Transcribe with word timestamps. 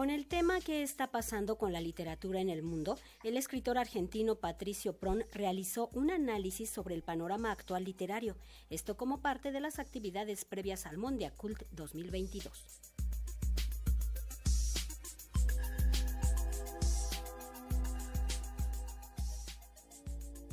Con 0.00 0.08
el 0.08 0.24
tema 0.24 0.60
que 0.62 0.82
está 0.82 1.08
pasando 1.08 1.58
con 1.58 1.74
la 1.74 1.80
literatura 1.82 2.40
en 2.40 2.48
el 2.48 2.62
mundo, 2.62 2.98
el 3.22 3.36
escritor 3.36 3.76
argentino 3.76 4.36
Patricio 4.36 4.94
Pron 4.94 5.26
realizó 5.30 5.90
un 5.92 6.10
análisis 6.10 6.70
sobre 6.70 6.94
el 6.94 7.02
panorama 7.02 7.52
actual 7.52 7.84
literario, 7.84 8.34
esto 8.70 8.96
como 8.96 9.20
parte 9.20 9.52
de 9.52 9.60
las 9.60 9.78
actividades 9.78 10.46
previas 10.46 10.86
al 10.86 10.96
Mondia 10.96 11.32
Cult 11.36 11.64
2022. 11.72 12.89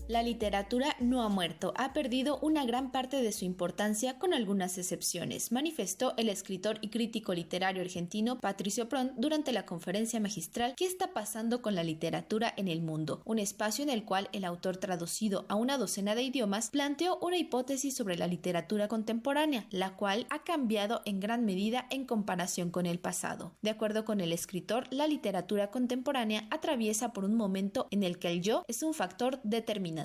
La 0.07 0.23
literatura 0.23 0.95
no 1.01 1.21
ha 1.21 1.27
muerto, 1.27 1.73
ha 1.75 1.91
perdido 1.91 2.39
una 2.41 2.63
gran 2.63 2.93
parte 2.93 3.21
de 3.21 3.33
su 3.33 3.43
importancia 3.43 4.17
con 4.17 4.33
algunas 4.33 4.77
excepciones, 4.77 5.51
manifestó 5.51 6.13
el 6.15 6.29
escritor 6.29 6.77
y 6.79 6.87
crítico 6.87 7.33
literario 7.33 7.81
argentino 7.81 8.39
Patricio 8.39 8.87
Pron 8.87 9.11
durante 9.17 9.51
la 9.51 9.65
conferencia 9.65 10.21
magistral 10.21 10.75
¿Qué 10.77 10.85
está 10.85 11.11
pasando 11.11 11.61
con 11.61 11.75
la 11.75 11.83
literatura 11.83 12.53
en 12.55 12.69
el 12.69 12.81
mundo? 12.81 13.21
Un 13.25 13.37
espacio 13.37 13.83
en 13.83 13.89
el 13.89 14.05
cual 14.05 14.29
el 14.31 14.45
autor 14.45 14.77
traducido 14.77 15.45
a 15.49 15.55
una 15.55 15.77
docena 15.77 16.15
de 16.15 16.23
idiomas 16.23 16.69
planteó 16.69 17.19
una 17.21 17.37
hipótesis 17.37 17.93
sobre 17.93 18.15
la 18.15 18.27
literatura 18.27 18.87
contemporánea, 18.87 19.65
la 19.71 19.97
cual 19.97 20.25
ha 20.29 20.45
cambiado 20.45 21.01
en 21.03 21.19
gran 21.19 21.43
medida 21.43 21.85
en 21.89 22.05
comparación 22.05 22.71
con 22.71 22.85
el 22.85 22.99
pasado. 22.99 23.51
De 23.61 23.71
acuerdo 23.71 24.05
con 24.05 24.21
el 24.21 24.31
escritor, 24.31 24.87
la 24.89 25.05
literatura 25.05 25.69
contemporánea 25.69 26.47
atraviesa 26.49 27.11
por 27.11 27.25
un 27.25 27.35
momento 27.35 27.89
en 27.91 28.03
el 28.03 28.19
que 28.19 28.29
el 28.29 28.41
yo 28.41 28.63
es 28.69 28.83
un 28.83 28.93
factor 28.93 29.41
determinante 29.43 29.96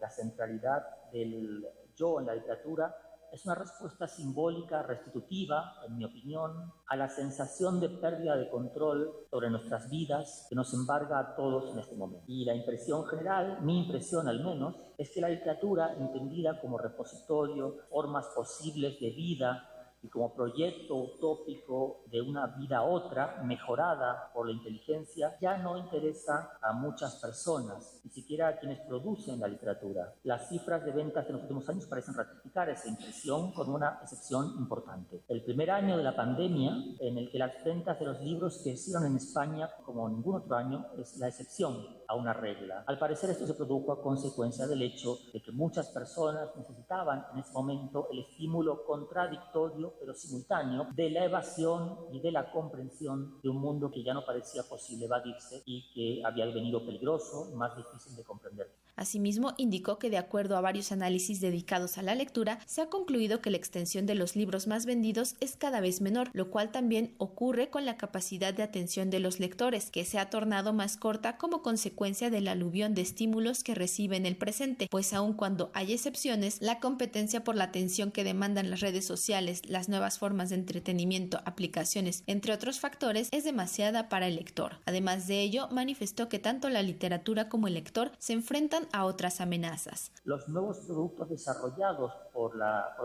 la 0.00 0.10
centralidad 0.10 0.82
del 1.12 1.64
yo 1.96 2.18
en 2.18 2.26
la 2.26 2.34
literatura 2.34 2.96
es 3.32 3.46
una 3.46 3.54
respuesta 3.54 4.08
simbólica, 4.08 4.82
restitutiva, 4.82 5.76
en 5.86 5.96
mi 5.98 6.04
opinión, 6.04 6.72
a 6.88 6.96
la 6.96 7.08
sensación 7.08 7.78
de 7.78 7.88
pérdida 7.88 8.36
de 8.36 8.50
control 8.50 9.12
sobre 9.30 9.50
nuestras 9.50 9.88
vidas 9.88 10.46
que 10.48 10.56
nos 10.56 10.74
embarga 10.74 11.20
a 11.20 11.36
todos 11.36 11.72
en 11.72 11.78
este 11.78 11.94
momento. 11.94 12.24
Y 12.26 12.44
la 12.44 12.56
impresión 12.56 13.06
general, 13.06 13.62
mi 13.62 13.84
impresión 13.84 14.26
al 14.26 14.42
menos, 14.42 14.74
es 14.98 15.10
que 15.10 15.20
la 15.20 15.28
literatura, 15.28 15.94
entendida 15.94 16.60
como 16.60 16.76
repositorio, 16.76 17.76
formas 17.88 18.26
posibles 18.34 18.98
de 18.98 19.10
vida, 19.10 19.79
y 20.02 20.08
como 20.08 20.34
proyecto 20.34 20.96
utópico 20.96 22.04
de 22.10 22.20
una 22.20 22.46
vida 22.46 22.82
otra, 22.82 23.42
mejorada 23.44 24.30
por 24.32 24.46
la 24.46 24.52
inteligencia, 24.52 25.36
ya 25.40 25.58
no 25.58 25.76
interesa 25.76 26.58
a 26.62 26.72
muchas 26.72 27.16
personas, 27.16 28.00
ni 28.04 28.10
siquiera 28.10 28.48
a 28.48 28.58
quienes 28.58 28.80
producen 28.80 29.40
la 29.40 29.48
literatura. 29.48 30.14
Las 30.24 30.48
cifras 30.48 30.84
de 30.84 30.92
ventas 30.92 31.26
de 31.26 31.34
los 31.34 31.42
últimos 31.42 31.68
años 31.68 31.86
parecen 31.86 32.14
ratificar 32.14 32.68
esa 32.70 32.88
impresión 32.88 33.52
con 33.52 33.70
una 33.70 33.98
excepción 34.02 34.54
importante. 34.58 35.22
El 35.28 35.42
primer 35.44 35.70
año 35.70 35.96
de 35.96 36.02
la 36.02 36.16
pandemia, 36.16 36.72
en 37.00 37.18
el 37.18 37.30
que 37.30 37.38
las 37.38 37.62
ventas 37.64 37.98
de 37.98 38.06
los 38.06 38.20
libros 38.20 38.60
crecieron 38.62 39.06
en 39.06 39.16
España 39.16 39.68
como 39.84 40.08
ningún 40.08 40.36
otro 40.36 40.56
año, 40.56 40.86
es 40.98 41.18
la 41.18 41.28
excepción 41.28 42.00
a 42.08 42.14
una 42.14 42.32
regla. 42.32 42.84
Al 42.86 42.98
parecer 42.98 43.30
esto 43.30 43.46
se 43.46 43.54
produjo 43.54 43.92
a 43.92 44.02
consecuencia 44.02 44.66
del 44.66 44.82
hecho 44.82 45.18
de 45.32 45.40
que 45.40 45.52
muchas 45.52 45.88
personas 45.90 46.48
necesitaban 46.56 47.24
en 47.32 47.38
ese 47.38 47.52
momento 47.52 48.08
el 48.10 48.20
estímulo 48.20 48.84
contradictorio 48.84 49.89
pero 49.98 50.14
simultáneo 50.14 50.88
de 50.94 51.10
la 51.10 51.24
evasión 51.24 51.98
y 52.12 52.20
de 52.20 52.32
la 52.32 52.50
comprensión 52.50 53.40
de 53.42 53.48
un 53.48 53.56
mundo 53.56 53.90
que 53.90 54.02
ya 54.02 54.14
no 54.14 54.24
parecía 54.24 54.62
posible 54.62 55.06
evadirse 55.06 55.62
y 55.64 55.90
que 55.92 56.22
había 56.24 56.46
venido 56.46 56.84
peligroso, 56.84 57.50
más 57.54 57.76
difícil 57.76 58.16
de 58.16 58.24
comprender. 58.24 58.70
Asimismo, 59.00 59.54
indicó 59.56 59.98
que 59.98 60.10
de 60.10 60.18
acuerdo 60.18 60.58
a 60.58 60.60
varios 60.60 60.92
análisis 60.92 61.40
dedicados 61.40 61.96
a 61.96 62.02
la 62.02 62.14
lectura, 62.14 62.58
se 62.66 62.82
ha 62.82 62.90
concluido 62.90 63.40
que 63.40 63.50
la 63.50 63.56
extensión 63.56 64.04
de 64.04 64.14
los 64.14 64.36
libros 64.36 64.66
más 64.66 64.84
vendidos 64.84 65.36
es 65.40 65.56
cada 65.56 65.80
vez 65.80 66.02
menor, 66.02 66.28
lo 66.34 66.50
cual 66.50 66.70
también 66.70 67.14
ocurre 67.16 67.70
con 67.70 67.86
la 67.86 67.96
capacidad 67.96 68.52
de 68.52 68.62
atención 68.62 69.08
de 69.08 69.18
los 69.18 69.40
lectores, 69.40 69.90
que 69.90 70.04
se 70.04 70.18
ha 70.18 70.28
tornado 70.28 70.74
más 70.74 70.98
corta 70.98 71.38
como 71.38 71.62
consecuencia 71.62 72.28
del 72.28 72.46
aluvión 72.46 72.94
de 72.94 73.00
estímulos 73.00 73.64
que 73.64 73.74
recibe 73.74 74.18
en 74.18 74.26
el 74.26 74.36
presente, 74.36 74.86
pues 74.90 75.14
aun 75.14 75.32
cuando 75.32 75.70
hay 75.72 75.94
excepciones, 75.94 76.58
la 76.60 76.78
competencia 76.78 77.42
por 77.42 77.56
la 77.56 77.64
atención 77.64 78.10
que 78.10 78.22
demandan 78.22 78.68
las 78.68 78.80
redes 78.80 79.06
sociales, 79.06 79.62
las 79.66 79.88
nuevas 79.88 80.18
formas 80.18 80.50
de 80.50 80.56
entretenimiento, 80.56 81.40
aplicaciones, 81.46 82.22
entre 82.26 82.52
otros 82.52 82.80
factores, 82.80 83.28
es 83.32 83.44
demasiada 83.44 84.10
para 84.10 84.26
el 84.26 84.36
lector. 84.36 84.76
Además 84.84 85.26
de 85.26 85.40
ello, 85.40 85.68
manifestó 85.70 86.28
que 86.28 86.38
tanto 86.38 86.68
la 86.68 86.82
literatura 86.82 87.48
como 87.48 87.66
el 87.66 87.74
lector 87.74 88.12
se 88.18 88.34
enfrentan 88.34 88.89
a 88.92 89.04
otras 89.04 89.40
amenazas. 89.40 90.12
Los 90.24 90.48
nuevos 90.48 90.78
productos 90.86 91.28
desarrollados 91.28 92.12
por, 92.32 92.56
la, 92.56 92.96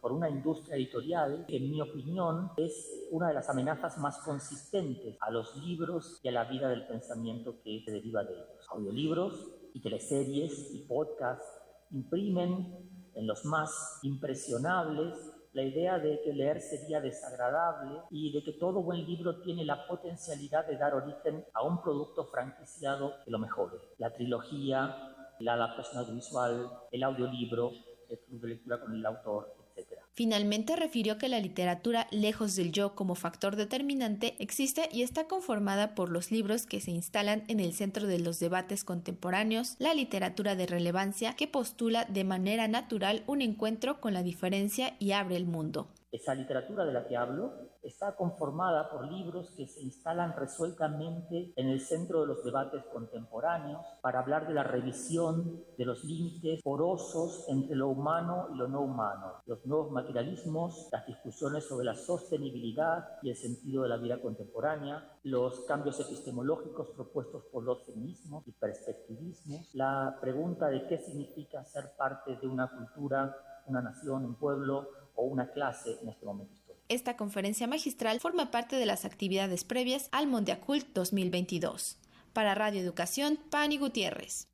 por, 0.00 0.12
una 0.12 0.28
industria 0.28 0.76
editorial, 0.76 1.44
en 1.48 1.70
mi 1.70 1.80
opinión 1.80 2.50
es 2.56 3.06
una 3.10 3.28
de 3.28 3.34
las 3.34 3.48
amenazas 3.48 3.98
más 3.98 4.18
consistentes 4.18 5.16
a 5.20 5.30
los 5.30 5.56
libros 5.56 6.20
y 6.22 6.28
a 6.28 6.32
la 6.32 6.44
vida 6.44 6.68
del 6.68 6.86
pensamiento 6.86 7.60
que 7.62 7.82
se 7.84 7.90
deriva 7.90 8.24
de 8.24 8.34
ellos. 8.34 8.68
Audiolibros 8.70 9.48
y 9.72 9.80
teleseries 9.80 10.74
y 10.74 10.78
podcasts 10.86 11.46
imprimen 11.90 13.10
en 13.14 13.26
los 13.26 13.44
más 13.44 14.00
impresionables 14.02 15.34
la 15.54 15.62
idea 15.62 15.98
de 16.00 16.20
que 16.22 16.32
leer 16.32 16.60
sería 16.60 17.00
desagradable 17.00 18.00
y 18.10 18.32
de 18.32 18.42
que 18.42 18.54
todo 18.54 18.82
buen 18.82 19.06
libro 19.06 19.40
tiene 19.40 19.64
la 19.64 19.86
potencialidad 19.86 20.66
de 20.66 20.76
dar 20.76 20.94
origen 20.94 21.44
a 21.54 21.62
un 21.62 21.80
producto 21.80 22.24
franquiciado 22.24 23.14
que 23.24 23.30
lo 23.30 23.38
mejore. 23.38 23.76
La 23.98 24.12
trilogía, 24.12 25.13
la 25.40 25.54
adaptación 25.54 25.98
audiovisual, 25.98 26.70
el 26.92 27.02
audiolibro, 27.02 27.72
el 28.08 28.48
lectura 28.48 28.80
con 28.80 28.94
el 28.94 29.06
autor, 29.06 29.54
etc. 29.76 30.00
Finalmente 30.12 30.76
refirió 30.76 31.18
que 31.18 31.28
la 31.28 31.40
literatura, 31.40 32.06
lejos 32.10 32.54
del 32.54 32.70
yo 32.70 32.94
como 32.94 33.14
factor 33.14 33.56
determinante, 33.56 34.36
existe 34.38 34.88
y 34.92 35.02
está 35.02 35.26
conformada 35.26 35.94
por 35.94 36.10
los 36.10 36.30
libros 36.30 36.66
que 36.66 36.80
se 36.80 36.92
instalan 36.92 37.44
en 37.48 37.58
el 37.58 37.72
centro 37.72 38.06
de 38.06 38.20
los 38.20 38.38
debates 38.38 38.84
contemporáneos, 38.84 39.74
la 39.78 39.94
literatura 39.94 40.54
de 40.54 40.66
relevancia 40.66 41.34
que 41.34 41.48
postula 41.48 42.04
de 42.04 42.24
manera 42.24 42.68
natural 42.68 43.24
un 43.26 43.42
encuentro 43.42 44.00
con 44.00 44.14
la 44.14 44.22
diferencia 44.22 44.94
y 45.00 45.12
abre 45.12 45.36
el 45.36 45.46
mundo. 45.46 45.88
Esa 46.14 46.32
literatura 46.32 46.84
de 46.84 46.92
la 46.92 47.08
que 47.08 47.16
hablo 47.16 47.54
está 47.82 48.14
conformada 48.14 48.88
por 48.88 49.10
libros 49.10 49.50
que 49.56 49.66
se 49.66 49.82
instalan 49.82 50.36
resueltamente 50.36 51.52
en 51.56 51.68
el 51.68 51.80
centro 51.80 52.20
de 52.20 52.28
los 52.28 52.44
debates 52.44 52.84
contemporáneos 52.92 53.84
para 54.00 54.20
hablar 54.20 54.46
de 54.46 54.54
la 54.54 54.62
revisión 54.62 55.64
de 55.76 55.84
los 55.84 56.04
límites 56.04 56.62
porosos 56.62 57.44
entre 57.48 57.74
lo 57.74 57.88
humano 57.88 58.46
y 58.54 58.56
lo 58.56 58.68
no 58.68 58.82
humano, 58.82 59.42
los 59.46 59.66
nuevos 59.66 59.90
materialismos, 59.90 60.88
las 60.92 61.04
discusiones 61.04 61.66
sobre 61.66 61.86
la 61.86 61.96
sostenibilidad 61.96 63.18
y 63.20 63.30
el 63.30 63.36
sentido 63.36 63.82
de 63.82 63.88
la 63.88 63.96
vida 63.96 64.22
contemporánea, 64.22 65.18
los 65.24 65.62
cambios 65.62 65.98
epistemológicos 65.98 66.90
propuestos 66.94 67.42
por 67.50 67.64
los 67.64 67.84
feminismos 67.86 68.46
y 68.46 68.52
perspectivismos, 68.52 69.74
la 69.74 70.16
pregunta 70.20 70.68
de 70.68 70.86
qué 70.86 70.96
significa 70.96 71.64
ser 71.64 71.96
parte 71.96 72.36
de 72.36 72.46
una 72.46 72.70
cultura, 72.70 73.36
una 73.66 73.82
nación, 73.82 74.24
un 74.24 74.34
pueblo, 74.34 74.88
o 75.14 75.24
una 75.24 75.50
clase 75.50 75.98
en 76.02 76.08
este 76.08 76.26
momento 76.26 76.52
histórico. 76.54 76.84
Esta 76.88 77.16
conferencia 77.16 77.66
magistral 77.66 78.20
forma 78.20 78.50
parte 78.50 78.76
de 78.76 78.86
las 78.86 79.04
actividades 79.04 79.64
previas 79.64 80.08
al 80.12 80.26
Mondiacult 80.26 80.86
2022. 80.92 81.98
Para 82.32 82.54
Radio 82.54 82.80
Educación, 82.80 83.38
Pani 83.50 83.78
Gutiérrez. 83.78 84.48